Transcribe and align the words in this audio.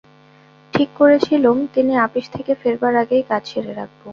ঠিক 0.73 0.89
করেছিলুম 0.95 1.57
তিনি 1.75 1.93
আপিস 1.97 2.25
থেকে 2.35 2.51
ফেরবার 2.61 2.93
আগেই 2.95 3.23
কাজ 3.29 3.43
সেরে 3.51 3.73
রাখব। 3.73 4.01